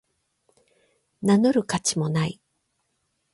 [1.21, 2.41] 名乗る価値もない